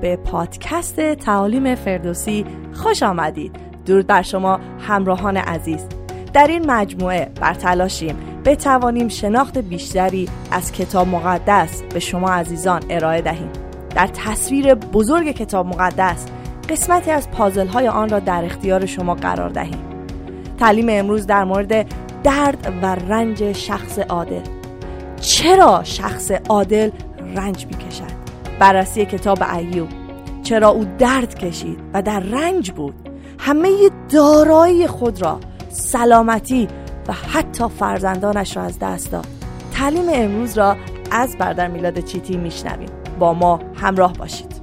به 0.00 0.16
پادکست 0.16 1.14
تعالیم 1.14 1.74
فردوسی 1.74 2.44
خوش 2.72 3.02
آمدید. 3.02 3.56
درود 3.86 4.06
بر 4.06 4.22
شما 4.22 4.60
همراهان 4.80 5.36
عزیز. 5.36 5.86
در 6.32 6.46
این 6.46 6.70
مجموعه 6.70 7.30
بر 7.40 7.54
تلاشیم 7.54 8.16
بتوانیم 8.44 9.08
شناخت 9.08 9.58
بیشتری 9.58 10.28
از 10.50 10.72
کتاب 10.72 11.08
مقدس 11.08 11.82
به 11.82 12.00
شما 12.00 12.30
عزیزان 12.30 12.82
ارائه 12.90 13.20
دهیم. 13.20 13.50
در 13.94 14.06
تصویر 14.06 14.74
بزرگ 14.74 15.30
کتاب 15.30 15.66
مقدس 15.66 16.26
قسمتی 16.68 17.10
از 17.10 17.30
پازل 17.30 17.66
های 17.66 17.88
آن 17.88 18.08
را 18.08 18.18
در 18.18 18.44
اختیار 18.44 18.86
شما 18.86 19.14
قرار 19.14 19.48
دهیم. 19.48 19.84
تعلیم 20.58 20.86
امروز 20.90 21.26
در 21.26 21.44
مورد 21.44 21.86
درد 22.22 22.72
و 22.82 22.86
رنج 22.86 23.52
شخص 23.52 23.98
عادل. 23.98 24.40
چرا 25.20 25.80
شخص 25.84 26.30
عادل 26.30 26.90
رنج 27.36 27.66
می‌کشد؟ 27.66 28.07
بررسی 28.58 29.06
کتاب 29.06 29.38
ایوب. 29.42 29.88
چرا 30.42 30.68
او 30.68 30.84
درد 30.98 31.38
کشید 31.38 31.78
و 31.94 32.02
در 32.02 32.20
رنج 32.20 32.70
بود. 32.70 32.94
همه 33.38 33.70
دارایی 34.12 34.86
خود 34.86 35.22
را 35.22 35.40
سلامتی 35.68 36.68
و 37.08 37.12
حتی 37.12 37.68
فرزندانش 37.68 38.56
را 38.56 38.62
از 38.62 38.78
دست 38.78 39.12
داد. 39.12 39.26
تعلیم 39.72 40.06
امروز 40.12 40.58
را 40.58 40.76
از 41.10 41.36
بردر 41.38 41.68
میلاد 41.68 42.00
چیتی 42.00 42.36
میشنویم. 42.36 42.88
با 43.18 43.34
ما 43.34 43.60
همراه 43.74 44.12
باشید. 44.12 44.62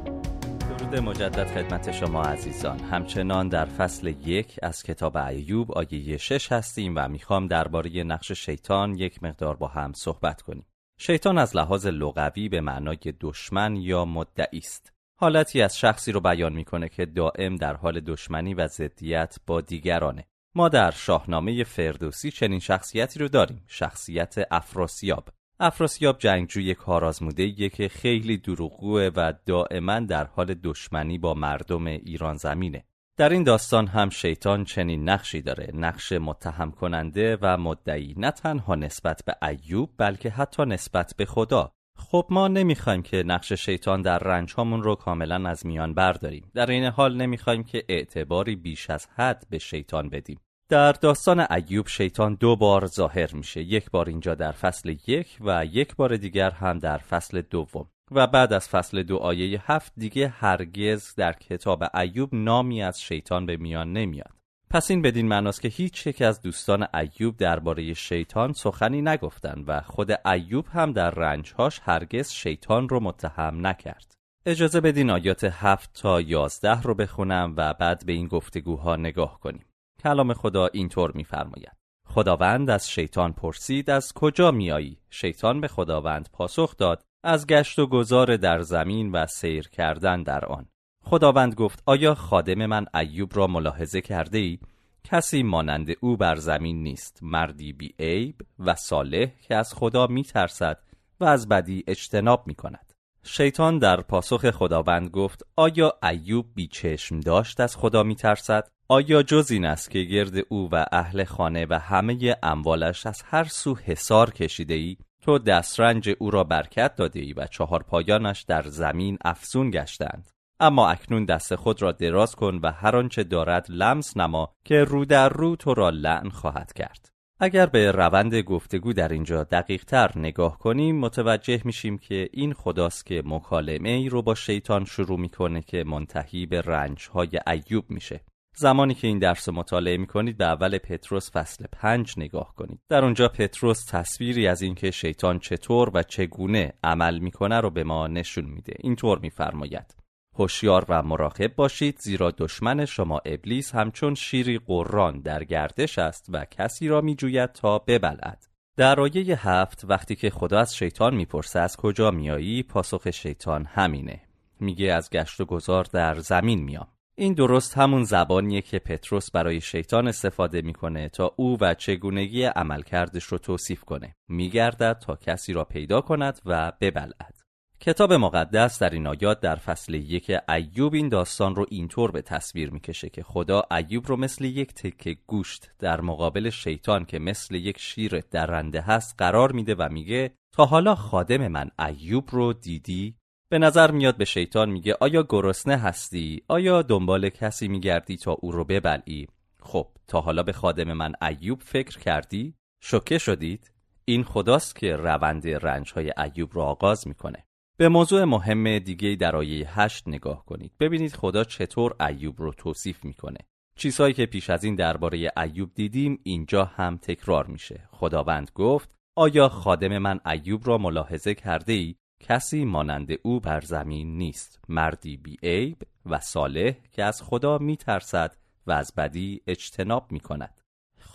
درود 0.79 0.95
مجدد 0.95 1.47
خدمت 1.47 1.91
شما 1.91 2.21
عزیزان. 2.21 2.79
همچنان 2.79 3.49
در 3.49 3.65
فصل 3.65 4.07
یک 4.07 4.59
از 4.63 4.83
کتاب 4.83 5.17
ایوب 5.17 5.71
آیه 5.71 6.17
شش 6.17 6.51
هستیم 6.51 6.93
و 6.95 7.07
می‌خوام 7.07 7.47
درباره 7.47 8.03
نقش 8.03 8.31
شیطان 8.31 8.95
یک 8.95 9.23
مقدار 9.23 9.55
با 9.55 9.67
هم 9.67 9.93
صحبت 9.95 10.41
کنیم. 10.41 10.65
شیطان 10.97 11.37
از 11.37 11.55
لحاظ 11.55 11.87
لغوی 11.87 12.49
به 12.49 12.61
معنای 12.61 13.13
دشمن 13.19 13.75
یا 13.75 14.05
مدعی 14.05 14.57
است. 14.57 14.93
حالتی 15.19 15.61
از 15.61 15.77
شخصی 15.77 16.11
رو 16.11 16.19
بیان 16.19 16.53
می‌کنه 16.53 16.89
که 16.89 17.05
دائم 17.05 17.55
در 17.55 17.73
حال 17.73 17.99
دشمنی 17.99 18.53
و 18.53 18.67
ضدیت 18.67 19.37
با 19.47 19.61
دیگرانه. 19.61 20.25
ما 20.55 20.69
در 20.69 20.91
شاهنامه 20.91 21.63
فردوسی 21.63 22.31
چنین 22.31 22.59
شخصیتی 22.59 23.19
رو 23.19 23.27
داریم. 23.27 23.63
شخصیت 23.67 24.35
افراسیاب. 24.51 25.29
افراسیاب 25.59 26.17
جنگجوی 26.19 26.73
کارآزموده 26.73 27.69
که 27.69 27.87
خیلی 27.87 28.37
دروغگوه 28.37 29.09
و 29.15 29.33
دائما 29.45 29.99
در 29.99 30.23
حال 30.23 30.53
دشمنی 30.53 31.17
با 31.17 31.33
مردم 31.33 31.85
ایران 31.85 32.37
زمینه. 32.37 32.85
در 33.17 33.29
این 33.29 33.43
داستان 33.43 33.87
هم 33.87 34.09
شیطان 34.09 34.63
چنین 34.63 35.09
نقشی 35.09 35.41
داره. 35.41 35.71
نقش 35.73 36.11
متهم 36.11 36.71
کننده 36.71 37.37
و 37.41 37.57
مدعی 37.57 38.13
نه 38.17 38.31
تنها 38.31 38.75
نسبت 38.75 39.23
به 39.25 39.47
ایوب 39.47 39.89
بلکه 39.97 40.29
حتی 40.29 40.65
نسبت 40.65 41.13
به 41.17 41.25
خدا. 41.25 41.71
خب 41.97 42.27
ما 42.29 42.47
نمی‌خوایم 42.47 43.01
که 43.01 43.23
نقش 43.23 43.53
شیطان 43.53 44.01
در 44.01 44.19
رنج 44.19 44.53
هامون 44.53 44.83
رو 44.83 44.95
کاملا 44.95 45.49
از 45.49 45.65
میان 45.65 45.93
برداریم. 45.93 46.51
در 46.53 46.71
این 46.71 46.85
حال 46.85 47.17
نمی‌خوایم 47.17 47.63
که 47.63 47.83
اعتباری 47.89 48.55
بیش 48.55 48.89
از 48.89 49.07
حد 49.15 49.47
به 49.49 49.57
شیطان 49.57 50.09
بدیم. 50.09 50.39
در 50.69 50.91
داستان 50.91 51.45
ایوب 51.51 51.87
شیطان 51.87 52.35
دو 52.35 52.55
بار 52.55 52.85
ظاهر 52.85 53.35
میشه. 53.35 53.61
یک 53.61 53.91
بار 53.91 54.09
اینجا 54.09 54.35
در 54.35 54.51
فصل 54.51 54.89
یک 55.07 55.37
و 55.41 55.65
یک 55.65 55.95
بار 55.95 56.17
دیگر 56.17 56.51
هم 56.51 56.79
در 56.79 56.97
فصل 56.97 57.41
دوم. 57.41 57.89
و 58.11 58.27
بعد 58.27 58.53
از 58.53 58.69
فصل 58.69 59.03
دو 59.03 59.17
آیه 59.17 59.61
هفت 59.71 59.93
دیگه 59.97 60.27
هرگز 60.27 61.15
در 61.15 61.33
کتاب 61.33 61.83
ایوب 61.95 62.29
نامی 62.35 62.83
از 62.83 63.01
شیطان 63.01 63.45
به 63.45 63.57
میان 63.57 63.93
نمیاد. 63.93 64.35
پس 64.69 64.91
این 64.91 65.01
بدین 65.01 65.27
معناست 65.27 65.61
که 65.61 65.67
هیچ 65.67 66.07
یک 66.07 66.21
از 66.21 66.41
دوستان 66.41 66.87
ایوب 66.93 67.37
درباره 67.37 67.93
شیطان 67.93 68.53
سخنی 68.53 69.01
نگفتند 69.01 69.63
و 69.67 69.81
خود 69.81 70.27
ایوب 70.27 70.65
هم 70.67 70.93
در 70.93 71.11
رنجهاش 71.11 71.81
هرگز 71.83 72.31
شیطان 72.31 72.89
رو 72.89 72.99
متهم 72.99 73.67
نکرد. 73.67 74.13
اجازه 74.45 74.81
بدین 74.81 75.09
آیات 75.09 75.43
هفت 75.43 75.93
تا 75.93 76.21
یازده 76.21 76.81
رو 76.81 76.95
بخونم 76.95 77.53
و 77.57 77.73
بعد 77.73 78.05
به 78.05 78.13
این 78.13 78.27
گفتگوها 78.27 78.95
نگاه 78.95 79.39
کنیم. 79.39 79.65
کلام 80.03 80.33
خدا 80.33 80.67
اینطور 80.67 81.11
میفرماید. 81.11 81.77
خداوند 82.07 82.69
از 82.69 82.89
شیطان 82.89 83.33
پرسید 83.33 83.89
از 83.89 84.13
کجا 84.13 84.51
میایی 84.51 84.97
شیطان 85.09 85.61
به 85.61 85.67
خداوند 85.67 86.29
پاسخ 86.33 86.77
داد 86.77 87.03
از 87.27 87.47
گشت 87.47 87.79
و 87.79 87.87
گذار 87.87 88.37
در 88.37 88.61
زمین 88.61 89.11
و 89.11 89.25
سیر 89.25 89.67
کردن 89.67 90.23
در 90.23 90.45
آن 90.45 90.65
خداوند 91.03 91.55
گفت 91.55 91.83
آیا 91.85 92.15
خادم 92.15 92.65
من 92.65 92.85
ایوب 92.93 93.31
را 93.33 93.47
ملاحظه 93.47 94.01
کرده 94.01 94.37
ای؟ 94.37 94.59
کسی 95.03 95.43
مانند 95.43 95.89
او 95.99 96.17
بر 96.17 96.35
زمین 96.35 96.83
نیست 96.83 97.19
مردی 97.21 97.73
بی 97.73 97.93
عیب 97.99 98.35
و 98.59 98.75
صالح 98.75 99.31
که 99.41 99.55
از 99.55 99.73
خدا 99.73 100.07
می 100.07 100.23
ترسد 100.23 100.79
و 101.19 101.25
از 101.25 101.49
بدی 101.49 101.83
اجتناب 101.87 102.47
می 102.47 102.55
کند 102.55 102.93
شیطان 103.23 103.79
در 103.79 104.01
پاسخ 104.01 104.51
خداوند 104.51 105.09
گفت 105.09 105.43
آیا 105.55 105.93
ایوب 106.03 106.45
بی 106.55 106.67
چشم 106.67 107.19
داشت 107.19 107.59
از 107.59 107.77
خدا 107.77 108.03
می 108.03 108.15
ترسد؟ 108.15 108.67
آیا 108.87 109.23
جز 109.23 109.51
این 109.51 109.65
است 109.65 109.91
که 109.91 110.03
گرد 110.03 110.33
او 110.49 110.69
و 110.71 110.85
اهل 110.91 111.23
خانه 111.23 111.67
و 111.69 111.79
همه 111.79 112.35
اموالش 112.43 113.05
از 113.05 113.21
هر 113.25 113.43
سو 113.43 113.75
حسار 113.75 114.31
کشیده 114.31 114.73
ای؟ 114.73 114.97
تو 115.25 115.39
دسترنج 115.39 116.09
او 116.19 116.31
را 116.31 116.43
برکت 116.43 116.95
داده 116.95 117.19
ای 117.19 117.33
و 117.33 117.47
چهار 117.47 117.83
پایانش 117.83 118.41
در 118.41 118.63
زمین 118.63 119.17
افزون 119.25 119.69
گشتند. 119.69 120.29
اما 120.59 120.89
اکنون 120.89 121.25
دست 121.25 121.55
خود 121.55 121.81
را 121.81 121.91
دراز 121.91 122.35
کن 122.35 122.59
و 122.63 122.71
هر 122.71 122.95
آنچه 122.95 123.23
دارد 123.23 123.65
لمس 123.69 124.17
نما 124.17 124.53
که 124.65 124.83
رو 124.83 125.05
در 125.05 125.29
رو 125.29 125.55
تو 125.55 125.73
را 125.73 125.89
لعن 125.89 126.29
خواهد 126.29 126.73
کرد. 126.73 127.09
اگر 127.39 127.65
به 127.65 127.91
روند 127.91 128.35
گفتگو 128.35 128.93
در 128.93 129.09
اینجا 129.09 129.43
دقیق 129.43 129.85
تر 129.85 130.11
نگاه 130.15 130.57
کنیم 130.57 130.99
متوجه 130.99 131.61
میشیم 131.65 131.97
که 131.97 132.29
این 132.33 132.53
خداست 132.53 133.05
که 133.05 133.23
مکالمه 133.25 133.89
ای 133.89 134.09
رو 134.09 134.21
با 134.21 134.35
شیطان 134.35 134.85
شروع 134.85 135.19
می‌کنه 135.19 135.61
که 135.61 135.83
منتهی 135.83 136.45
به 136.45 136.61
رنج 136.61 137.07
های 137.07 137.39
ایوب 137.47 137.85
میشه. 137.89 138.21
زمانی 138.57 138.93
که 138.93 139.07
این 139.07 139.19
درس 139.19 139.49
مطالعه 139.49 139.97
می 139.97 140.07
کنید 140.07 140.37
به 140.37 140.45
اول 140.45 140.77
پتروس 140.77 141.31
فصل 141.31 141.65
پنج 141.71 142.13
نگاه 142.17 142.55
کنید. 142.55 142.79
در 142.89 143.03
اونجا 143.03 143.27
پتروس 143.27 143.85
تصویری 143.85 144.47
از 144.47 144.61
اینکه 144.61 144.91
شیطان 144.91 145.39
چطور 145.39 145.91
و 145.93 146.03
چگونه 146.03 146.73
عمل 146.83 147.19
می‌کنه 147.19 147.59
رو 147.59 147.69
به 147.69 147.83
ما 147.83 148.07
نشون 148.07 148.45
میده. 148.45 148.73
اینطور 148.79 149.19
میفرماید. 149.19 149.95
هوشیار 150.35 150.85
و 150.89 151.03
مراقب 151.03 151.55
باشید 151.55 151.99
زیرا 151.99 152.31
دشمن 152.31 152.85
شما 152.85 153.21
ابلیس 153.25 153.75
همچون 153.75 154.15
شیری 154.15 154.59
قران 154.59 155.21
در 155.21 155.43
گردش 155.43 155.99
است 155.99 156.25
و 156.29 156.45
کسی 156.51 156.87
را 156.87 157.01
میجوید 157.01 157.51
تا 157.51 157.79
ببلد 157.79 158.45
در 158.77 158.99
آیه 158.99 159.47
هفت 159.49 159.85
وقتی 159.85 160.15
که 160.15 160.29
خدا 160.29 160.59
از 160.59 160.75
شیطان 160.75 161.15
می‌پرسه 161.15 161.59
از 161.59 161.77
کجا 161.77 162.11
میایی 162.11 162.63
پاسخ 162.63 163.11
شیطان 163.11 163.65
همینه. 163.65 164.21
میگه 164.59 164.93
از 164.93 165.09
گشت 165.09 165.41
و 165.41 165.45
گذار 165.45 165.83
در 165.83 166.15
زمین 166.15 166.63
میام 166.63 166.87
این 167.17 167.33
درست 167.33 167.77
همون 167.77 168.03
زبانیه 168.03 168.61
که 168.61 168.79
پتروس 168.79 169.31
برای 169.31 169.61
شیطان 169.61 170.07
استفاده 170.07 170.61
می‌کنه 170.61 171.09
تا 171.09 171.33
او 171.37 171.57
و 171.61 171.73
چگونگی 171.73 172.43
عملکردش 172.43 173.23
رو 173.23 173.37
توصیف 173.37 173.83
کنه. 173.83 174.15
میگردد 174.29 174.99
تا 174.99 175.15
کسی 175.15 175.53
را 175.53 175.63
پیدا 175.63 176.01
کند 176.01 176.41
و 176.45 176.71
ببلد 176.81 177.35
کتاب 177.79 178.13
مقدس 178.13 178.79
در 178.79 178.89
این 178.89 179.07
آیات 179.07 179.39
در 179.39 179.55
فصل 179.55 179.93
یک 179.93 180.31
ایوب 180.49 180.93
این 180.93 181.09
داستان 181.09 181.55
رو 181.55 181.65
اینطور 181.69 182.11
به 182.11 182.21
تصویر 182.21 182.69
می‌کشه 182.69 183.09
که 183.09 183.23
خدا 183.23 183.63
ایوب 183.71 184.07
رو 184.07 184.17
مثل 184.17 184.45
یک 184.45 184.73
تکه 184.73 185.17
گوشت 185.27 185.71
در 185.79 186.01
مقابل 186.01 186.49
شیطان 186.49 187.05
که 187.05 187.19
مثل 187.19 187.55
یک 187.55 187.79
شیر 187.79 188.19
درنده 188.19 188.81
هست 188.81 189.15
قرار 189.17 189.51
میده 189.51 189.75
و 189.75 189.89
میگه 189.91 190.31
تا 190.53 190.65
حالا 190.65 190.95
خادم 190.95 191.47
من 191.47 191.71
ایوب 191.79 192.29
رو 192.31 192.53
دیدی؟ 192.53 193.15
به 193.49 193.59
نظر 193.59 193.91
میاد 193.91 194.17
به 194.17 194.25
شیطان 194.25 194.69
میگه 194.69 194.97
آیا 194.99 195.25
گرسنه 195.29 195.77
هستی؟ 195.77 196.43
آیا 196.47 196.81
دنبال 196.81 197.29
کسی 197.29 197.67
میگردی 197.67 198.17
تا 198.17 198.31
او 198.31 198.51
رو 198.51 198.63
ببلعی؟ 198.63 199.27
خب 199.59 199.87
تا 200.07 200.21
حالا 200.21 200.43
به 200.43 200.53
خادم 200.53 200.93
من 200.93 201.13
ایوب 201.21 201.61
فکر 201.61 201.99
کردی؟ 201.99 202.53
شوکه 202.83 203.17
شدید؟ 203.17 203.71
این 204.05 204.23
خداست 204.23 204.75
که 204.75 204.95
روند 204.95 205.47
رنج 205.47 205.91
های 205.93 206.11
ایوب 206.17 206.53
رو 206.53 206.61
آغاز 206.61 207.07
می‌کنه. 207.07 207.45
به 207.77 207.89
موضوع 207.89 208.23
مهم 208.23 208.79
دیگه 208.79 209.15
در 209.15 209.35
آیه 209.35 209.79
8 209.79 210.07
نگاه 210.07 210.45
کنید. 210.45 210.71
ببینید 210.79 211.15
خدا 211.15 211.43
چطور 211.43 211.95
ایوب 211.99 212.41
رو 212.41 212.53
توصیف 212.53 213.03
می‌کنه. 213.05 213.39
چیزهایی 213.77 214.13
که 214.13 214.25
پیش 214.25 214.49
از 214.49 214.63
این 214.63 214.75
درباره 214.75 215.31
ایوب 215.37 215.73
دیدیم 215.73 216.19
اینجا 216.23 216.65
هم 216.65 216.97
تکرار 216.97 217.45
میشه. 217.45 217.89
خداوند 217.91 218.51
گفت 218.55 218.89
آیا 219.15 219.49
خادم 219.49 219.97
من 219.97 220.19
ایوب 220.25 220.67
را 220.67 220.77
ملاحظه 220.77 221.33
کرده 221.33 221.73
ای 221.73 221.95
کسی 222.19 222.65
مانند 222.65 223.09
او 223.23 223.39
بر 223.39 223.61
زمین 223.61 224.17
نیست 224.17 224.59
مردی 224.69 225.17
بی 225.17 225.37
عیب 225.43 225.77
و 226.05 226.19
صالح 226.19 226.75
که 226.91 227.03
از 227.03 227.21
خدا 227.21 227.57
می 227.57 227.77
ترسد 227.77 228.35
و 228.67 228.71
از 228.71 228.93
بدی 228.97 229.41
اجتناب 229.47 230.11
می 230.11 230.19
کند 230.19 230.61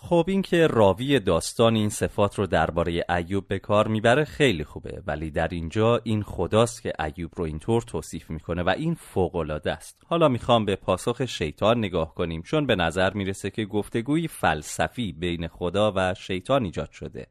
خب 0.02 0.25
این 0.29 0.43
که 0.43 0.67
راوی 0.67 1.20
داستان 1.20 1.75
این 1.75 1.88
صفات 1.88 2.38
رو 2.38 2.47
درباره 2.47 3.05
ایوب 3.17 3.49
به 3.49 3.58
کار 3.58 3.88
می‌بره 3.88 4.25
خیلی 4.25 4.64
خوبه 4.64 5.02
ولی 5.06 5.31
در 5.31 5.49
اینجا 5.49 6.00
این 6.05 6.23
خداست 6.23 6.82
که 6.82 6.93
ایوب 7.05 7.31
رو 7.37 7.44
اینطور 7.44 7.82
توصیف 7.82 8.31
می‌کنه 8.31 8.62
و 8.62 8.69
این 8.69 8.94
فوق 8.94 9.61
است. 9.67 10.03
حالا 10.06 10.29
می‌خوام 10.29 10.64
به 10.64 10.76
پاسخ 10.76 11.25
شیطان 11.25 11.79
نگاه 11.79 12.14
کنیم 12.14 12.43
چون 12.43 12.67
به 12.67 12.76
نظر 12.76 13.12
می‌رسه 13.12 13.50
که 13.50 13.64
گفتگوی 13.64 14.29
فلسفی 14.29 15.12
بین 15.12 15.49
خدا 15.49 15.93
و 15.96 16.14
شیطان 16.14 16.64
ایجاد 16.64 16.91
شده. 16.91 17.26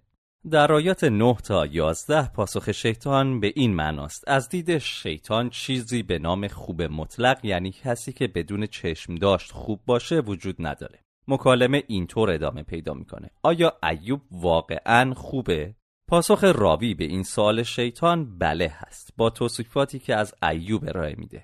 در 0.51 0.71
آیات 0.71 1.03
9 1.03 1.35
تا 1.43 1.65
11 1.65 2.27
پاسخ 2.27 2.71
شیطان 2.71 3.39
به 3.39 3.53
این 3.55 3.75
معناست. 3.75 4.23
از 4.27 4.49
دید 4.49 4.77
شیطان 4.77 5.49
چیزی 5.49 6.03
به 6.03 6.19
نام 6.19 6.47
خوب 6.47 6.81
مطلق 6.81 7.45
یعنی 7.45 7.71
کسی 7.71 8.13
که 8.13 8.27
بدون 8.27 8.65
چشم 8.67 9.15
داشت 9.15 9.51
خوب 9.51 9.79
باشه 9.85 10.19
وجود 10.19 10.55
نداره. 10.59 10.99
مکالمه 11.27 11.83
اینطور 11.87 12.31
ادامه 12.31 12.63
پیدا 12.63 12.93
می‌کنه. 12.93 13.29
آیا 13.43 13.77
ایوب 13.83 14.21
واقعا 14.31 15.13
خوبه؟ 15.13 15.75
پاسخ 16.07 16.43
راوی 16.43 16.93
به 16.93 17.03
این 17.03 17.23
سوال 17.23 17.63
شیطان 17.63 18.37
بله 18.37 18.73
هست 18.75 19.13
با 19.17 19.29
توصیفاتی 19.29 19.99
که 19.99 20.15
از 20.15 20.33
ایوب 20.43 20.83
ارائه 20.87 21.15
میده. 21.17 21.43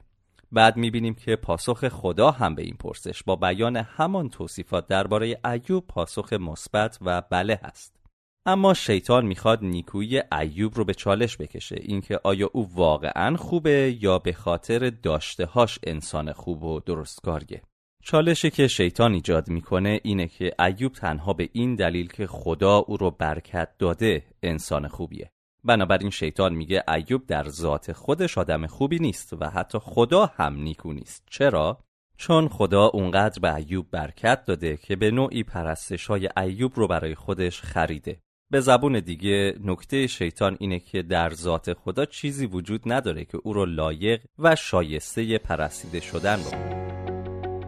بعد 0.51 0.77
می‌بینیم 0.77 1.15
که 1.15 1.35
پاسخ 1.35 1.87
خدا 1.87 2.31
هم 2.31 2.55
به 2.55 2.61
این 2.61 2.75
پرسش 2.79 3.23
با 3.23 3.35
بیان 3.35 3.77
همان 3.77 4.29
توصیفات 4.29 4.87
درباره 4.87 5.39
ایوب 5.45 5.87
پاسخ 5.87 6.33
مثبت 6.33 6.97
و 7.01 7.21
بله 7.21 7.59
هست. 7.63 8.04
اما 8.47 8.73
شیطان 8.73 9.25
می‌خواد 9.25 9.63
نیکویی 9.63 10.21
ایوب 10.39 10.75
رو 10.75 10.85
به 10.85 10.93
چالش 10.93 11.37
بکشه. 11.37 11.75
اینکه 11.81 12.19
آیا 12.23 12.49
او 12.53 12.69
واقعا 12.73 13.37
خوبه 13.37 13.97
یا 14.01 14.19
به 14.19 14.33
خاطر 14.33 14.89
داشتهاش 14.89 15.79
انسان 15.83 16.31
خوب 16.33 16.63
و 16.63 16.79
درستکاریه 16.79 17.61
چالشی 18.03 18.49
که 18.49 18.67
شیطان 18.67 19.13
ایجاد 19.13 19.49
می‌کنه 19.49 19.99
اینه 20.03 20.27
که 20.27 20.51
ایوب 20.59 20.93
تنها 20.93 21.33
به 21.33 21.49
این 21.53 21.75
دلیل 21.75 22.07
که 22.07 22.27
خدا 22.27 22.77
او 22.77 22.97
رو 22.97 23.11
برکت 23.11 23.69
داده 23.79 24.23
انسان 24.43 24.87
خوبیه. 24.87 25.31
بنابراین 25.63 26.09
شیطان 26.09 26.53
میگه 26.53 26.83
ایوب 26.87 27.25
در 27.27 27.49
ذات 27.49 27.91
خودش 27.91 28.37
آدم 28.37 28.67
خوبی 28.67 28.99
نیست 28.99 29.33
و 29.33 29.49
حتی 29.49 29.79
خدا 29.79 30.25
هم 30.25 30.55
نیکو 30.55 30.93
نیست. 30.93 31.23
چرا؟ 31.29 31.79
چون 32.17 32.47
خدا 32.47 32.85
اونقدر 32.85 33.39
به 33.39 33.55
ایوب 33.55 33.91
برکت 33.91 34.45
داده 34.45 34.77
که 34.77 34.95
به 34.95 35.11
نوعی 35.11 35.43
پرستش 35.43 36.07
های 36.07 36.29
ایوب 36.37 36.71
رو 36.75 36.87
برای 36.87 37.15
خودش 37.15 37.61
خریده. 37.61 38.24
به 38.51 38.61
زبون 38.61 38.99
دیگه 38.99 39.53
نکته 39.63 40.07
شیطان 40.07 40.57
اینه 40.59 40.79
که 40.79 41.01
در 41.01 41.29
ذات 41.29 41.73
خدا 41.73 42.05
چیزی 42.05 42.45
وجود 42.45 42.81
نداره 42.85 43.25
که 43.25 43.37
او 43.43 43.53
رو 43.53 43.65
لایق 43.65 44.21
و 44.39 44.55
شایسته 44.55 45.37
پرستیده 45.37 45.99
شدن 45.99 46.35
رو. 46.35 46.51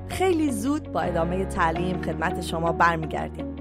خیلی 0.07 0.51
زود 0.51 0.91
با 0.91 1.01
ادامه 1.01 1.45
تعلیم 1.45 2.01
خدمت 2.01 2.41
شما 2.41 2.71
برمیگردیم. 2.71 3.55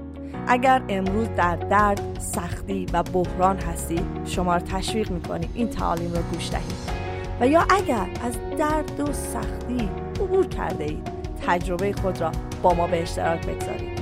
اگر 0.47 0.83
امروز 0.89 1.27
در 1.27 1.55
درد، 1.55 2.19
سختی 2.19 2.85
و 2.93 3.03
بحران 3.03 3.57
هستید 3.57 4.25
شما 4.25 4.53
را 4.53 4.59
تشویق 4.59 5.11
می‌کنیم 5.11 5.49
این 5.53 5.69
تعالیم 5.69 6.13
رو 6.13 6.21
گوش 6.21 6.51
دهید. 6.51 6.97
و 7.39 7.47
یا 7.47 7.65
اگر 7.69 8.09
از 8.23 8.37
درد 8.57 8.99
و 8.99 9.13
سختی 9.13 9.89
عبور 10.21 10.47
کرده 10.47 10.83
اید 10.83 11.11
تجربه 11.47 11.93
خود 11.93 12.21
را 12.21 12.31
با 12.63 12.73
ما 12.73 12.87
به 12.87 13.01
اشتراک 13.01 13.47
بگذارید. 13.47 13.97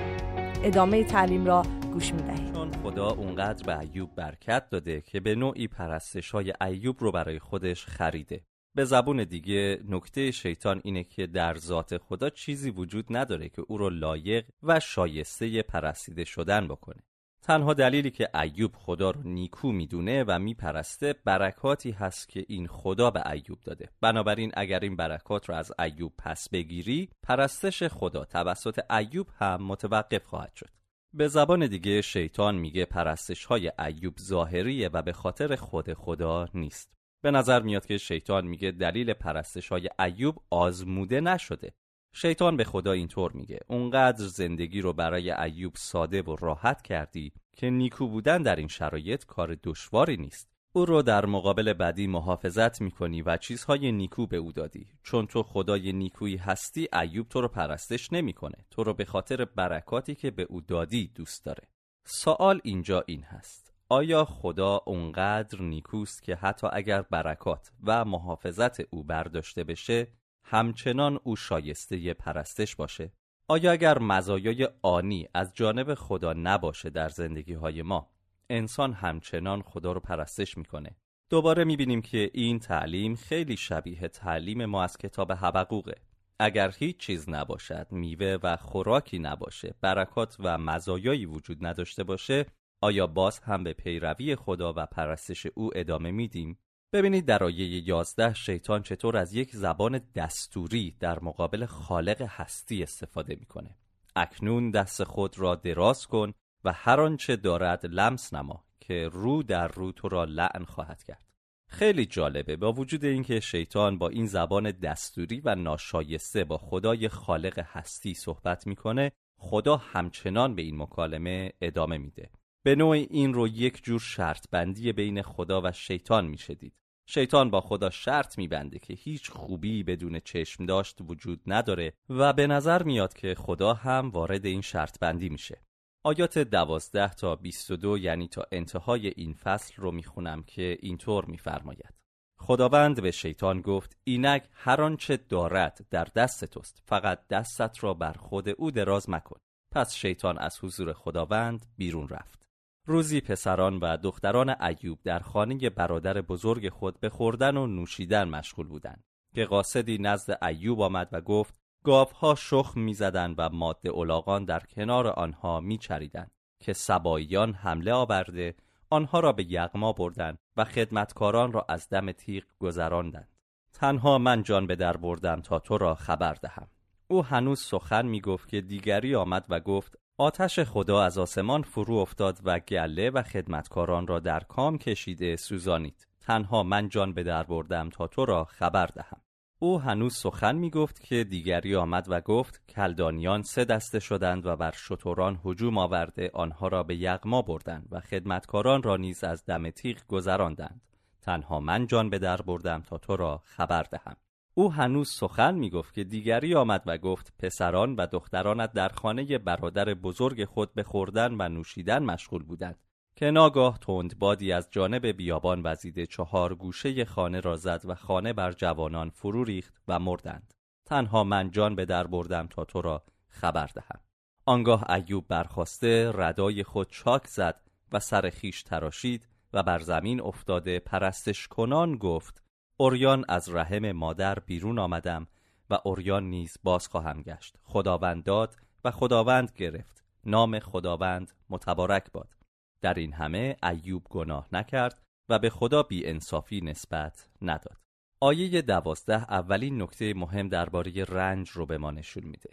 ادامه 0.64 1.04
تعلیم 1.04 1.46
را 1.46 1.62
گوش 1.92 2.14
می 2.14 2.22
دهید 2.22 2.45
خدا 2.86 3.10
اونقدر 3.10 3.66
به 3.66 3.78
ایوب 3.78 4.14
برکت 4.14 4.70
داده 4.70 5.00
که 5.00 5.20
به 5.20 5.34
نوعی 5.34 5.68
پرستش 5.68 6.30
های 6.30 6.52
ایوب 6.60 6.96
رو 7.00 7.12
برای 7.12 7.38
خودش 7.38 7.86
خریده 7.86 8.44
به 8.74 8.84
زبون 8.84 9.24
دیگه 9.24 9.80
نکته 9.88 10.30
شیطان 10.30 10.80
اینه 10.84 11.04
که 11.04 11.26
در 11.26 11.54
ذات 11.54 11.98
خدا 11.98 12.30
چیزی 12.30 12.70
وجود 12.70 13.06
نداره 13.10 13.48
که 13.48 13.62
او 13.68 13.78
رو 13.78 13.90
لایق 13.90 14.44
و 14.62 14.80
شایسته 14.80 15.62
پرستیده 15.62 16.24
شدن 16.24 16.68
بکنه. 16.68 17.02
تنها 17.42 17.74
دلیلی 17.74 18.10
که 18.10 18.28
ایوب 18.40 18.76
خدا 18.76 19.10
رو 19.10 19.20
نیکو 19.24 19.72
می‌دونه 19.72 20.24
و 20.24 20.38
میپرسته 20.38 21.14
برکاتی 21.24 21.90
هست 21.90 22.28
که 22.28 22.44
این 22.48 22.66
خدا 22.66 23.10
به 23.10 23.30
ایوب 23.30 23.60
داده. 23.64 23.88
بنابراین 24.00 24.52
اگر 24.54 24.80
این 24.80 24.96
برکات 24.96 25.48
رو 25.48 25.54
از 25.54 25.72
ایوب 25.78 26.12
پس 26.18 26.48
بگیری، 26.48 27.08
پرستش 27.22 27.82
خدا 27.82 28.24
توسط 28.24 28.92
ایوب 28.92 29.26
هم 29.38 29.62
متوقف 29.62 30.24
خواهد 30.24 30.54
شد. 30.54 30.76
به 31.16 31.28
زبان 31.28 31.66
دیگه 31.66 32.02
شیطان 32.02 32.54
میگه 32.54 32.84
پرستش 32.84 33.44
های 33.44 33.72
ایوب 33.78 34.18
ظاهریه 34.18 34.90
و 34.92 35.02
به 35.02 35.12
خاطر 35.12 35.56
خود 35.56 35.92
خدا 35.92 36.48
نیست. 36.54 36.92
به 37.22 37.30
نظر 37.30 37.62
میاد 37.62 37.86
که 37.86 37.98
شیطان 37.98 38.46
میگه 38.46 38.70
دلیل 38.70 39.12
پرستش 39.12 39.68
های 39.68 39.88
ایوب 39.98 40.42
آزموده 40.50 41.20
نشده 41.20 41.72
شیطان 42.14 42.56
به 42.56 42.64
خدا 42.64 42.92
اینطور 42.92 43.32
میگه 43.32 43.60
اونقدر 43.68 44.24
زندگی 44.26 44.80
رو 44.80 44.92
برای 44.92 45.30
ایوب 45.30 45.72
ساده 45.76 46.22
و 46.22 46.36
راحت 46.36 46.82
کردی 46.82 47.32
که 47.56 47.70
نیکو 47.70 48.08
بودن 48.08 48.42
در 48.42 48.56
این 48.56 48.68
شرایط 48.68 49.24
کار 49.24 49.56
دشواری 49.64 50.16
نیست 50.16 50.55
او 50.76 50.86
رو 50.86 51.02
در 51.02 51.26
مقابل 51.26 51.72
بدی 51.72 52.06
محافظت 52.06 52.80
می‌کنی 52.80 53.22
و 53.22 53.36
چیزهای 53.36 53.92
نیکو 53.92 54.26
به 54.26 54.36
او 54.36 54.52
دادی. 54.52 54.86
چون 55.02 55.26
تو 55.26 55.42
خدای 55.42 55.92
نیکویی 55.92 56.36
هستی 56.36 56.88
ایوب 57.00 57.28
تو 57.28 57.40
رو 57.40 57.48
پرستش 57.48 58.12
نمی‌کنه. 58.12 58.64
تو 58.70 58.84
رو 58.84 58.94
به 58.94 59.04
خاطر 59.04 59.44
برکاتی 59.44 60.14
که 60.14 60.30
به 60.30 60.42
او 60.42 60.60
دادی 60.60 61.12
دوست 61.14 61.44
داره. 61.44 61.68
سوال 62.06 62.60
اینجا 62.64 63.04
این 63.06 63.22
هست. 63.22 63.74
آیا 63.88 64.24
خدا 64.24 64.82
اونقدر 64.86 65.62
نیکوست 65.62 66.22
که 66.22 66.34
حتی 66.34 66.66
اگر 66.72 67.02
برکات 67.02 67.72
و 67.84 68.04
محافظت 68.04 68.80
او 68.90 69.04
برداشته 69.04 69.64
بشه 69.64 70.08
همچنان 70.44 71.20
او 71.24 71.36
شایسته 71.36 72.14
پرستش 72.14 72.76
باشه؟ 72.76 73.12
آیا 73.48 73.72
اگر 73.72 73.98
مزایای 73.98 74.68
آنی 74.82 75.28
از 75.34 75.54
جانب 75.54 75.94
خدا 75.94 76.32
نباشه 76.32 76.90
در 76.90 77.08
زندگی 77.08 77.54
های 77.54 77.82
ما 77.82 78.15
انسان 78.50 78.92
همچنان 78.92 79.62
خدا 79.62 79.92
رو 79.92 80.00
پرستش 80.00 80.58
می‌کنه 80.58 80.96
دوباره 81.30 81.64
می‌بینیم 81.64 82.02
که 82.02 82.30
این 82.34 82.58
تعلیم 82.58 83.14
خیلی 83.14 83.56
شبیه 83.56 84.08
تعلیم 84.08 84.64
ما 84.64 84.82
از 84.82 84.96
کتاب 84.96 85.32
حبقوقه 85.32 85.94
اگر 86.38 86.74
هیچ 86.78 86.96
چیز 86.96 87.28
نباشد 87.28 87.86
میوه 87.90 88.38
و 88.42 88.56
خوراکی 88.56 89.18
نباشه 89.18 89.74
برکات 89.80 90.36
و 90.38 90.58
مزایایی 90.58 91.26
وجود 91.26 91.66
نداشته 91.66 92.04
باشه 92.04 92.46
آیا 92.82 93.06
باز 93.06 93.38
هم 93.38 93.64
به 93.64 93.72
پیروی 93.72 94.36
خدا 94.36 94.74
و 94.76 94.86
پرستش 94.86 95.46
او 95.54 95.70
ادامه 95.74 96.10
میدیم؟ 96.10 96.58
ببینید 96.92 97.26
در 97.26 97.44
آیه 97.44 97.88
11 97.88 98.34
شیطان 98.34 98.82
چطور 98.82 99.16
از 99.16 99.34
یک 99.34 99.56
زبان 99.56 100.00
دستوری 100.14 100.96
در 101.00 101.20
مقابل 101.20 101.66
خالق 101.66 102.22
هستی 102.22 102.82
استفاده 102.82 103.36
می‌کنه. 103.40 103.76
اکنون 104.16 104.70
دست 104.70 105.04
خود 105.04 105.38
را 105.38 105.54
دراز 105.54 106.06
کن 106.06 106.32
و 106.66 106.72
هر 106.72 107.00
آنچه 107.00 107.36
دارد 107.36 107.86
لمس 107.86 108.34
نما 108.34 108.64
که 108.80 109.08
رو 109.12 109.42
در 109.42 109.68
رو 109.68 109.92
تو 109.92 110.08
را 110.08 110.24
لعن 110.24 110.64
خواهد 110.64 111.02
کرد. 111.02 111.26
خیلی 111.68 112.06
جالبه 112.06 112.56
با 112.56 112.72
وجود 112.72 113.04
اینکه 113.04 113.40
شیطان 113.40 113.98
با 113.98 114.08
این 114.08 114.26
زبان 114.26 114.70
دستوری 114.70 115.40
و 115.44 115.54
ناشایسته 115.54 116.44
با 116.44 116.58
خدای 116.58 117.08
خالق 117.08 117.58
هستی 117.58 118.14
صحبت 118.14 118.66
می‌کنه 118.66 119.12
خدا 119.38 119.76
همچنان 119.76 120.54
به 120.54 120.62
این 120.62 120.82
مکالمه 120.82 121.52
ادامه 121.60 121.98
میده 121.98 122.30
به 122.64 122.74
نوعی 122.74 123.06
این 123.10 123.34
رو 123.34 123.48
یک 123.48 123.84
جور 123.84 124.00
شرط 124.00 124.46
بندی 124.50 124.92
بین 124.92 125.22
خدا 125.22 125.60
و 125.64 125.72
شیطان 125.72 126.26
می‌شدید. 126.26 126.74
شیطان 127.08 127.50
با 127.50 127.60
خدا 127.60 127.90
شرط 127.90 128.38
میبنده 128.38 128.78
که 128.78 128.94
هیچ 128.94 129.30
خوبی 129.30 129.82
بدون 129.82 130.20
چشم 130.20 130.66
داشت 130.66 130.98
وجود 131.00 131.42
نداره 131.46 131.92
و 132.08 132.32
به 132.32 132.46
نظر 132.46 132.82
میاد 132.82 133.14
که 133.14 133.34
خدا 133.34 133.74
هم 133.74 134.10
وارد 134.10 134.46
این 134.46 134.60
شرط 134.60 134.98
بندی 134.98 135.28
میشه. 135.28 135.65
آیات 136.06 136.38
دوازده 136.38 137.14
تا 137.14 137.36
22 137.36 137.98
یعنی 137.98 138.28
تا 138.28 138.46
انتهای 138.52 139.12
این 139.16 139.32
فصل 139.32 139.74
رو 139.76 139.90
می‌خونم 139.90 140.42
که 140.42 140.78
اینطور 140.80 141.24
میفرماید. 141.24 141.94
خداوند 142.38 143.02
به 143.02 143.10
شیطان 143.10 143.60
گفت 143.60 143.96
اینک 144.04 144.48
هر 144.52 144.82
آنچه 144.82 145.16
دارد 145.16 145.86
در 145.90 146.04
دست 146.04 146.44
توست 146.44 146.82
فقط 146.84 147.28
دستت 147.28 147.84
را 147.84 147.94
بر 147.94 148.12
خود 148.12 148.48
او 148.48 148.70
دراز 148.70 149.10
مکن. 149.10 149.36
پس 149.74 149.94
شیطان 149.94 150.38
از 150.38 150.64
حضور 150.64 150.92
خداوند 150.92 151.66
بیرون 151.76 152.08
رفت. 152.08 152.48
روزی 152.88 153.20
پسران 153.20 153.78
و 153.78 153.96
دختران 153.96 154.62
ایوب 154.62 154.98
در 155.04 155.18
خانه 155.18 155.70
برادر 155.70 156.20
بزرگ 156.20 156.68
خود 156.68 157.00
به 157.00 157.08
خوردن 157.08 157.56
و 157.56 157.66
نوشیدن 157.66 158.28
مشغول 158.28 158.66
بودند 158.66 159.04
که 159.34 159.44
قاصدی 159.44 159.98
نزد 159.98 160.44
ایوب 160.44 160.80
آمد 160.80 161.08
و 161.12 161.20
گفت 161.20 161.65
گاوها 161.86 162.34
شخم 162.34 162.80
می‌زدند 162.80 163.34
و 163.38 163.48
ماده 163.48 163.88
اولاغان 163.88 164.44
در 164.44 164.60
کنار 164.60 165.06
آنها 165.06 165.60
میچریدند 165.60 166.30
که 166.60 166.72
سباییان 166.72 167.52
حمله 167.52 167.92
آورده 167.92 168.54
آنها 168.90 169.20
را 169.20 169.32
به 169.32 169.52
یغما 169.52 169.92
بردند 169.92 170.38
و 170.56 170.64
خدمتکاران 170.64 171.52
را 171.52 171.66
از 171.68 171.88
دم 171.88 172.12
تیغ 172.12 172.44
گذراندند. 172.58 173.28
تنها 173.72 174.18
من 174.18 174.42
جان 174.42 174.66
به 174.66 174.76
در 174.76 174.96
بردم 174.96 175.40
تا 175.40 175.58
تو 175.58 175.78
را 175.78 175.94
خبر 175.94 176.34
دهم. 176.34 176.68
او 177.08 177.24
هنوز 177.24 177.60
سخن 177.60 178.06
می 178.06 178.20
گفت 178.20 178.48
که 178.48 178.60
دیگری 178.60 179.14
آمد 179.14 179.46
و 179.48 179.60
گفت 179.60 179.98
آتش 180.18 180.60
خدا 180.60 181.02
از 181.02 181.18
آسمان 181.18 181.62
فرو 181.62 181.94
افتاد 181.94 182.40
و 182.44 182.58
گله 182.58 183.10
و 183.10 183.22
خدمتکاران 183.22 184.06
را 184.06 184.20
در 184.20 184.40
کام 184.40 184.78
کشیده 184.78 185.36
سوزانید. 185.36 186.06
تنها 186.20 186.62
من 186.62 186.88
جان 186.88 187.12
به 187.12 187.22
در 187.22 187.42
بردم 187.42 187.90
تا 187.90 188.06
تو 188.06 188.24
را 188.24 188.44
خبر 188.44 188.86
دهم. 188.86 189.20
او 189.58 189.80
هنوز 189.80 190.16
سخن 190.16 190.54
می 190.54 190.70
گفت 190.70 191.00
که 191.00 191.24
دیگری 191.24 191.76
آمد 191.76 192.06
و 192.08 192.20
گفت 192.20 192.66
کلدانیان 192.68 193.42
سه 193.42 193.64
دسته 193.64 194.00
شدند 194.00 194.46
و 194.46 194.56
بر 194.56 194.70
شتران 194.70 195.40
هجوم 195.44 195.78
آورده 195.78 196.30
آنها 196.34 196.68
را 196.68 196.82
به 196.82 196.96
یغما 196.96 197.42
بردند 197.42 197.88
و 197.90 198.00
خدمتکاران 198.00 198.82
را 198.82 198.96
نیز 198.96 199.24
از 199.24 199.44
دم 199.44 199.70
تیغ 199.70 199.96
گذراندند. 200.08 200.80
تنها 201.20 201.60
من 201.60 201.86
جان 201.86 202.10
به 202.10 202.18
در 202.18 202.42
بردم 202.42 202.82
تا 202.82 202.98
تو 202.98 203.16
را 203.16 203.42
خبر 203.44 203.82
دهم. 203.82 204.16
او 204.54 204.72
هنوز 204.72 205.10
سخن 205.10 205.54
می 205.54 205.70
گفت 205.70 205.94
که 205.94 206.04
دیگری 206.04 206.54
آمد 206.54 206.82
و 206.86 206.98
گفت 206.98 207.32
پسران 207.38 207.96
و 207.96 208.06
دخترانت 208.06 208.72
در 208.72 208.88
خانه 208.88 209.38
برادر 209.38 209.94
بزرگ 209.94 210.44
خود 210.44 210.74
به 210.74 210.82
خوردن 210.82 211.34
و 211.38 211.48
نوشیدن 211.48 212.02
مشغول 212.02 212.42
بودند. 212.42 212.85
که 213.16 213.30
ناگاه 213.30 213.78
تند 213.78 214.18
بادی 214.18 214.52
از 214.52 214.68
جانب 214.70 215.06
بیابان 215.06 215.60
وزیده 215.64 216.06
چهار 216.06 216.54
گوشه 216.54 217.04
خانه 217.04 217.40
را 217.40 217.56
زد 217.56 217.82
و 217.84 217.94
خانه 217.94 218.32
بر 218.32 218.52
جوانان 218.52 219.10
فرو 219.10 219.44
ریخت 219.44 219.82
و 219.88 219.98
مردند. 219.98 220.54
تنها 220.84 221.24
من 221.24 221.50
جان 221.50 221.74
به 221.74 221.84
در 221.84 222.06
بردم 222.06 222.46
تا 222.46 222.64
تو 222.64 222.80
را 222.80 223.02
خبر 223.28 223.66
دهم. 223.66 224.00
آنگاه 224.46 224.90
ایوب 224.90 225.28
برخواسته 225.28 226.12
ردای 226.14 226.62
خود 226.62 226.90
چاک 226.90 227.26
زد 227.26 227.60
و 227.92 228.00
سر 228.00 228.30
خیش 228.30 228.62
تراشید 228.62 229.28
و 229.52 229.62
بر 229.62 229.78
زمین 229.78 230.20
افتاده 230.20 230.78
پرستش 230.78 231.48
کنان 231.48 231.96
گفت 231.96 232.42
اوریان 232.76 233.24
از 233.28 233.54
رحم 233.54 233.92
مادر 233.92 234.38
بیرون 234.38 234.78
آمدم 234.78 235.26
و 235.70 235.78
اوریان 235.84 236.24
نیز 236.24 236.58
باز 236.62 236.88
خواهم 236.88 237.22
گشت. 237.22 237.56
خداوند 237.62 238.24
داد 238.24 238.56
و 238.84 238.90
خداوند 238.90 239.52
گرفت. 239.56 240.04
نام 240.24 240.58
خداوند 240.58 241.32
متبارک 241.50 242.12
باد. 242.12 242.35
در 242.80 242.94
این 242.94 243.12
همه 243.12 243.56
ایوب 243.62 244.06
گناه 244.10 244.48
نکرد 244.52 245.02
و 245.28 245.38
به 245.38 245.50
خدا 245.50 245.82
بی 245.82 246.06
انصافی 246.06 246.60
نسبت 246.60 247.28
نداد. 247.42 247.76
آیه 248.20 248.62
دوازده 248.62 249.32
اولین 249.32 249.82
نکته 249.82 250.14
مهم 250.14 250.48
درباره 250.48 251.04
رنج 251.04 251.50
رو 251.50 251.66
به 251.66 251.78
ما 251.78 251.90
نشون 251.90 252.24
میده. 252.24 252.50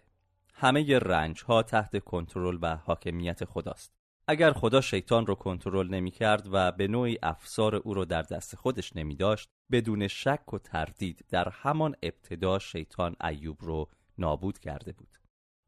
همه 0.53 0.99
رنج 0.99 1.43
ها 1.43 1.63
تحت 1.63 2.03
کنترل 2.03 2.57
و 2.61 2.75
حاکمیت 2.75 3.45
خداست. 3.45 3.93
اگر 4.27 4.51
خدا 4.51 4.81
شیطان 4.81 5.25
رو 5.25 5.35
کنترل 5.35 5.87
نمی 5.87 6.11
کرد 6.11 6.47
و 6.51 6.71
به 6.71 6.87
نوعی 6.87 7.17
افسار 7.23 7.75
او 7.75 7.93
رو 7.93 8.05
در 8.05 8.21
دست 8.21 8.55
خودش 8.55 8.95
نمی 8.95 9.15
داشت 9.15 9.49
بدون 9.71 10.07
شک 10.07 10.53
و 10.53 10.57
تردید 10.57 11.25
در 11.29 11.49
همان 11.49 11.95
ابتدا 12.03 12.59
شیطان 12.59 13.15
ایوب 13.23 13.57
رو 13.59 13.89
نابود 14.17 14.59
کرده 14.59 14.91
بود. 14.91 15.17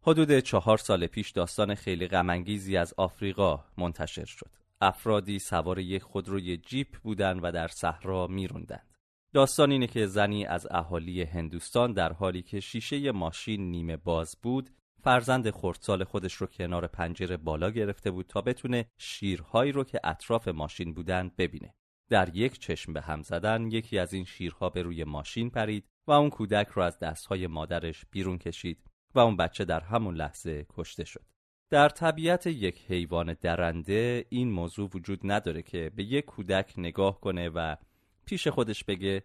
حدود 0.08 0.40
چهار 0.40 0.78
سال 0.78 1.08
پیش 1.08 1.32
داستان 1.32 1.76
خیلی 1.76 2.08
غمانگیزی 2.08 2.78
از 2.78 2.94
آفریقا 2.98 3.64
منتشر 3.78 4.26
شد. 4.26 4.50
افرادی 4.82 5.40
سوار 5.40 5.80
یک 5.80 6.04
خودروی 6.04 6.58
جیپ 6.58 6.98
بودند 7.04 7.40
و 7.44 7.52
در 7.52 7.68
صحرا 7.68 8.28
میروندند. 8.28 8.96
داستان 9.34 9.72
اینه 9.72 9.88
که 9.88 10.06
زنی 10.06 10.46
از 10.46 10.68
اهالی 10.72 11.24
هندوستان 11.24 11.94
در 11.94 12.14
حالی 12.14 12.42
که 12.42 12.60
شیشه 12.60 13.12
ماشین 13.12 13.72
نیمه 13.72 13.98
باز 13.98 14.38
بود 14.42 14.70
فرزند 15.04 15.50
خردسال 15.50 16.04
خودش 16.04 16.34
رو 16.34 16.48
کنار 16.48 16.88
پنجره 16.88 17.38
بالا 17.38 17.70
گرفته 17.70 18.12
بود 18.12 18.26
تا 18.26 18.42
بتونه 18.42 18.86
شیرهایی 18.98 19.72
رو 19.72 19.84
که 19.84 20.00
اطراف 20.04 20.48
ماشین 20.48 20.94
بودن 20.94 21.32
ببینه. 21.38 21.74
در 22.10 22.36
یک 22.36 22.60
چشم 22.60 22.94
به 22.94 23.02
هم 23.02 23.22
زدن 23.22 23.72
یکی 23.72 24.00
از 24.00 24.14
این 24.14 24.26
شیرها 24.26 24.70
به 24.70 24.82
روی 24.82 25.04
ماشین 25.04 25.50
پرید 25.50 25.88
و 26.08 26.12
اون 26.12 26.30
کودک 26.30 26.68
رو 26.68 26.82
از 26.82 27.00
دستهای 27.00 27.48
مادرش 27.48 28.06
بیرون 28.12 28.38
کشید. 28.38 28.95
و 29.16 29.20
اون 29.20 29.38
بچه 29.38 29.66
در 29.66 29.80
همون 29.80 30.16
لحظه 30.16 30.66
کشته 30.70 31.04
شد. 31.04 31.26
در 31.70 31.90
طبیعت 31.90 32.48
یک 32.48 32.86
حیوان 32.88 33.36
درنده 33.42 34.26
این 34.30 34.52
موضوع 34.52 34.90
وجود 34.94 35.20
نداره 35.24 35.62
که 35.62 35.92
به 35.96 36.04
یک 36.04 36.26
کودک 36.26 36.74
نگاه 36.78 37.22
کنه 37.22 37.50
و 37.50 37.76
پیش 38.26 38.48
خودش 38.48 38.84
بگه 38.84 39.24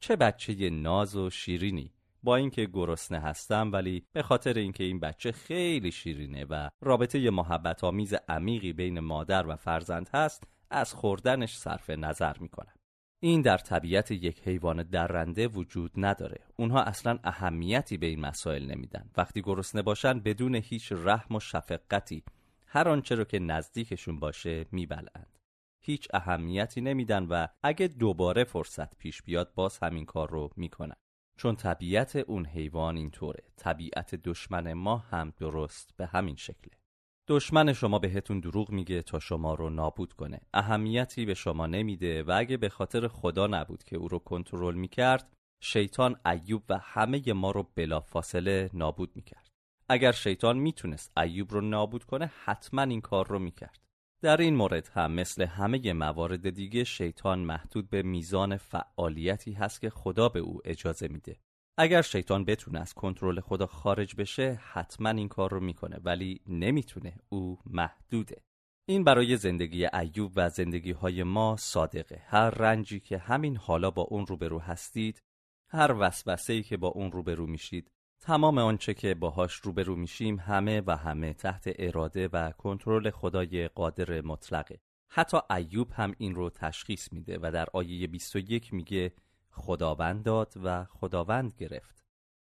چه 0.00 0.16
بچه 0.16 0.70
ناز 0.70 1.16
و 1.16 1.30
شیرینی 1.30 1.92
با 2.22 2.36
اینکه 2.36 2.66
گرسنه 2.66 3.20
هستم 3.20 3.72
ولی 3.72 4.06
به 4.12 4.22
خاطر 4.22 4.54
اینکه 4.54 4.84
این 4.84 5.00
بچه 5.00 5.32
خیلی 5.32 5.92
شیرینه 5.92 6.44
و 6.44 6.68
رابطه 6.80 7.30
محبت 7.30 7.84
آمیز 7.84 8.14
عمیقی 8.28 8.72
بین 8.72 9.00
مادر 9.00 9.46
و 9.46 9.56
فرزند 9.56 10.10
هست 10.14 10.44
از 10.70 10.94
خوردنش 10.94 11.56
صرف 11.56 11.90
نظر 11.90 12.38
می‌کنم 12.38 12.79
این 13.22 13.42
در 13.42 13.58
طبیعت 13.58 14.10
یک 14.10 14.40
حیوان 14.48 14.82
درنده 14.82 15.48
وجود 15.48 15.90
نداره. 15.96 16.40
اونها 16.56 16.82
اصلا 16.82 17.18
اهمیتی 17.24 17.96
به 17.96 18.06
این 18.06 18.20
مسائل 18.20 18.66
نمیدن. 18.70 19.10
وقتی 19.16 19.42
گرسنه 19.42 19.82
باشن 19.82 20.20
بدون 20.20 20.54
هیچ 20.54 20.92
رحم 20.92 21.34
و 21.34 21.40
شفقتی 21.40 22.24
هر 22.66 22.88
آنچه 22.88 23.14
رو 23.14 23.24
که 23.24 23.38
نزدیکشون 23.38 24.18
باشه 24.18 24.66
میبلند 24.72 25.40
هیچ 25.82 26.08
اهمیتی 26.12 26.80
نمیدن 26.80 27.24
و 27.24 27.46
اگه 27.62 27.88
دوباره 27.88 28.44
فرصت 28.44 28.96
پیش 28.96 29.22
بیاد 29.22 29.54
باز 29.54 29.78
همین 29.78 30.04
کار 30.04 30.30
رو 30.30 30.50
می‌کنن. 30.56 30.96
چون 31.36 31.56
طبیعت 31.56 32.16
اون 32.16 32.46
حیوان 32.46 32.96
اینطوره. 32.96 33.42
طبیعت 33.56 34.14
دشمن 34.14 34.72
ما 34.72 34.96
هم 34.96 35.32
درست 35.38 35.96
به 35.96 36.06
همین 36.06 36.36
شکله. 36.36 36.79
دشمن 37.28 37.72
شما 37.72 37.98
بهتون 37.98 38.40
دروغ 38.40 38.70
میگه 38.70 39.02
تا 39.02 39.18
شما 39.18 39.54
رو 39.54 39.70
نابود 39.70 40.12
کنه. 40.12 40.40
اهمیتی 40.54 41.26
به 41.26 41.34
شما 41.34 41.66
نمیده 41.66 42.22
و 42.22 42.34
اگه 42.36 42.56
به 42.56 42.68
خاطر 42.68 43.08
خدا 43.08 43.46
نبود 43.46 43.84
که 43.84 43.96
او 43.96 44.08
رو 44.08 44.18
کنترل 44.18 44.74
می‌کرد 44.74 45.32
شیطان 45.60 46.20
ایوب 46.26 46.62
و 46.68 46.78
همه 46.78 47.32
ما 47.32 47.50
رو 47.50 47.70
بلافاصله 47.74 48.70
نابود 48.74 49.16
می‌کرد. 49.16 49.48
اگر 49.88 50.12
شیطان 50.12 50.58
می‌تونست 50.58 51.18
ایوب 51.18 51.52
رو 51.52 51.60
نابود 51.60 52.04
کنه 52.04 52.32
حتما 52.44 52.82
این 52.82 53.00
کار 53.00 53.28
رو 53.28 53.38
می‌کرد. 53.38 53.80
در 54.22 54.36
این 54.36 54.56
مورد 54.56 54.90
هم 54.94 55.12
مثل 55.12 55.42
همه 55.42 55.92
موارد 55.92 56.50
دیگه 56.50 56.84
شیطان 56.84 57.38
محدود 57.38 57.90
به 57.90 58.02
میزان 58.02 58.56
فعالیتی 58.56 59.52
هست 59.52 59.80
که 59.80 59.90
خدا 59.90 60.28
به 60.28 60.40
او 60.40 60.60
اجازه 60.64 61.08
میده. 61.08 61.36
اگر 61.82 62.02
شیطان 62.02 62.44
بتونه 62.44 62.80
از 62.80 62.94
کنترل 62.94 63.40
خدا 63.40 63.66
خارج 63.66 64.16
بشه 64.16 64.60
حتما 64.72 65.08
این 65.08 65.28
کار 65.28 65.50
رو 65.50 65.60
می‌کنه 65.60 66.00
ولی 66.04 66.40
نمی‌تونه. 66.46 67.16
او 67.28 67.58
محدوده. 67.66 68.42
این 68.88 69.04
برای 69.04 69.36
زندگی 69.36 69.86
ایوب 69.86 70.32
و 70.36 70.48
زندگی 70.48 70.92
های 70.92 71.22
ما 71.22 71.56
صادقه. 71.56 72.22
هر 72.26 72.50
رنجی 72.50 73.00
که 73.00 73.18
همین 73.18 73.56
حالا 73.56 73.90
با 73.90 74.02
اون 74.02 74.26
روبرو 74.26 74.58
هستید 74.58 75.22
هر 75.68 75.94
وسوسه‌ای 75.98 76.62
که 76.62 76.76
با 76.76 76.88
اون 76.88 77.12
روبرو 77.12 77.46
میشید 77.46 77.90
تمام 78.20 78.58
آنچه 78.58 78.94
که 78.94 79.14
باهاش 79.14 79.54
روبرو 79.54 79.96
میشیم 79.96 80.38
همه 80.38 80.82
و 80.86 80.96
همه 80.96 81.32
تحت 81.32 81.64
اراده 81.78 82.28
و 82.28 82.50
کنترل 82.50 83.10
خدای 83.10 83.68
قادر 83.68 84.20
مطلقه. 84.20 84.80
حتی 85.10 85.38
ایوب 85.50 85.90
هم 85.92 86.14
این 86.18 86.34
رو 86.34 86.50
تشخیص 86.50 87.12
میده 87.12 87.38
و 87.42 87.50
در 87.54 87.66
آیه 87.72 88.06
21 88.06 88.74
میگه 88.74 89.12
خداوند 89.50 90.24
داد 90.24 90.52
و 90.64 90.84
خداوند 90.84 91.54
گرفت. 91.58 92.04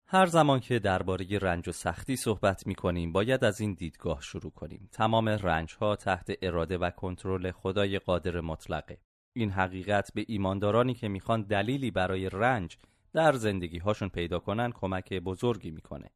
هر 0.07 0.25
زمان 0.25 0.59
که 0.59 0.79
درباره 0.79 1.37
رنج 1.37 1.69
و 1.69 1.71
سختی 1.71 2.15
صحبت 2.15 2.67
می 2.67 2.75
کنیم 2.75 3.11
باید 3.11 3.43
از 3.43 3.61
این 3.61 3.73
دیدگاه 3.73 4.21
شروع 4.21 4.51
کنیم. 4.51 4.89
تمام 4.91 5.29
رنج 5.29 5.75
ها 5.79 5.95
تحت 5.95 6.37
اراده 6.41 6.77
و 6.77 6.89
کنترل 6.89 7.51
خدای 7.51 7.99
قادر 7.99 8.41
مطلقه. 8.41 8.97
این 9.35 9.51
حقیقت 9.51 10.11
به 10.13 10.25
ایماندارانی 10.27 10.93
که 10.93 11.07
می‌خوان 11.07 11.41
دلیلی 11.41 11.91
برای 11.91 12.29
رنج 12.29 12.77
در 13.13 13.33
زندگی 13.33 13.77
هاشون 13.77 14.09
پیدا 14.09 14.39
کنن 14.39 14.71
کمک 14.71 15.13
بزرگی 15.13 15.71
می‌کنه. 15.71 16.09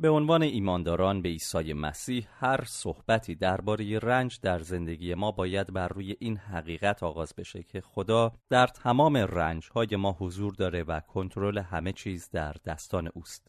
به 0.00 0.10
عنوان 0.10 0.42
ایمانداران 0.42 1.22
به 1.22 1.28
عیسی 1.28 1.72
مسیح 1.72 2.26
هر 2.38 2.64
صحبتی 2.64 3.34
درباره 3.34 3.98
رنج 3.98 4.38
در 4.42 4.58
زندگی 4.58 5.14
ما 5.14 5.32
باید 5.32 5.72
بر 5.72 5.88
روی 5.88 6.16
این 6.18 6.36
حقیقت 6.36 7.02
آغاز 7.02 7.34
بشه 7.38 7.62
که 7.62 7.80
خدا 7.80 8.32
در 8.48 8.66
تمام 8.66 9.16
رنج 9.16 9.68
های 9.74 9.96
ما 9.96 10.16
حضور 10.18 10.54
داره 10.54 10.82
و 10.82 11.00
کنترل 11.00 11.58
همه 11.58 11.92
چیز 11.92 12.30
در 12.30 12.56
دستان 12.64 13.10
اوست. 13.14 13.46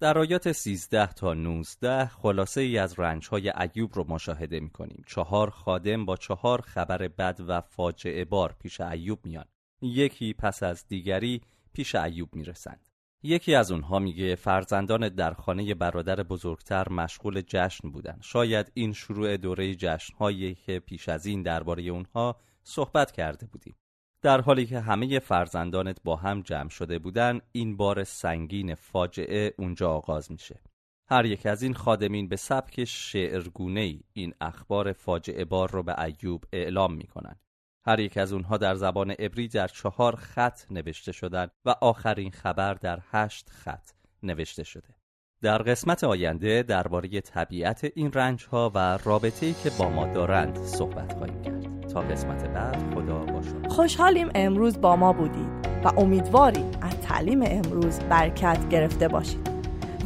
در 0.00 0.18
آیات 0.18 0.52
13 0.52 1.06
تا 1.06 1.34
19 1.34 2.06
خلاصه 2.06 2.60
ای 2.60 2.78
از 2.78 2.98
رنج 2.98 3.28
های 3.28 3.50
ایوب 3.50 3.94
رو 3.94 4.04
مشاهده 4.08 4.60
می 4.60 4.70
کنیم. 4.70 5.04
چهار 5.06 5.50
خادم 5.50 6.04
با 6.04 6.16
چهار 6.16 6.60
خبر 6.60 7.08
بد 7.08 7.40
و 7.48 7.60
فاجعه 7.60 8.24
بار 8.24 8.56
پیش 8.60 8.80
ایوب 8.80 9.26
میان. 9.26 9.46
یکی 9.82 10.34
پس 10.34 10.62
از 10.62 10.88
دیگری 10.88 11.42
پیش 11.72 11.94
ایوب 11.94 12.34
می‌رسند. 12.34 12.86
یکی 13.22 13.54
از 13.54 13.72
اونها 13.72 13.98
میگه 13.98 14.34
فرزندان 14.34 15.08
در 15.08 15.34
خانه 15.34 15.74
برادر 15.74 16.22
بزرگتر 16.22 16.88
مشغول 16.88 17.42
جشن 17.46 17.90
بودند. 17.90 18.22
شاید 18.22 18.72
این 18.74 18.92
شروع 18.92 19.36
دوره 19.36 19.74
جشنهایی 19.74 20.54
که 20.54 20.78
پیش 20.78 21.08
از 21.08 21.26
این 21.26 21.42
درباره 21.42 21.82
اونها 21.82 22.36
صحبت 22.62 23.12
کرده 23.12 23.46
بودیم. 23.46 23.76
در 24.22 24.40
حالی 24.40 24.66
که 24.66 24.80
همه 24.80 25.18
فرزندانت 25.18 25.98
با 26.04 26.16
هم 26.16 26.42
جمع 26.42 26.68
شده 26.68 26.98
بودن 26.98 27.40
این 27.52 27.76
بار 27.76 28.04
سنگین 28.04 28.74
فاجعه 28.74 29.54
اونجا 29.58 29.90
آغاز 29.90 30.32
میشه. 30.32 30.60
هر 31.08 31.24
یک 31.24 31.46
از 31.46 31.62
این 31.62 31.74
خادمین 31.74 32.28
به 32.28 32.36
سبک 32.36 32.84
شعرگونه 32.84 33.80
ای 33.80 34.00
این 34.12 34.34
اخبار 34.40 34.92
فاجعه 34.92 35.44
بار 35.44 35.70
رو 35.70 35.82
به 35.82 36.02
ایوب 36.02 36.44
اعلام 36.52 36.94
می‌کنن. 36.94 37.36
هر 37.86 38.00
یک 38.00 38.18
از 38.18 38.32
اونها 38.32 38.56
در 38.56 38.74
زبان 38.74 39.10
عبری 39.10 39.48
در 39.48 39.68
چهار 39.68 40.16
خط 40.16 40.60
نوشته 40.70 41.12
شدن 41.12 41.48
و 41.64 41.74
آخرین 41.80 42.30
خبر 42.30 42.74
در 42.74 42.98
هشت 43.12 43.50
خط 43.50 43.90
نوشته 44.22 44.64
شده. 44.64 44.88
در 45.42 45.58
قسمت 45.58 46.04
آینده 46.04 46.62
درباره 46.62 47.20
طبیعت 47.20 47.86
این 47.94 48.12
رنج 48.12 48.44
ها 48.44 48.72
و 48.74 48.98
رابطه‌ای 49.04 49.54
که 49.62 49.70
با 49.78 49.88
ما 49.88 50.06
دارند 50.06 50.58
صحبت 50.58 51.12
خواهیم 51.12 51.42
کرد. 51.42 51.88
تا 51.88 52.00
قسمت 52.00 52.48
بعد 52.48 52.94
خدا 52.94 53.18
با 53.18 53.42
خوشحالیم 53.68 54.28
امروز 54.34 54.80
با 54.80 54.96
ما 54.96 55.12
بودید 55.12 55.66
و 55.84 56.00
امیدواریم 56.00 56.70
از 56.82 57.00
تعلیم 57.00 57.42
امروز 57.42 58.00
برکت 58.00 58.68
گرفته 58.68 59.08
باشید. 59.08 59.55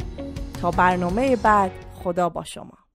تا 0.60 0.70
برنامه 0.70 1.36
بعد 1.36 1.70
خدا 1.94 2.28
با 2.28 2.44
شما. 2.44 2.85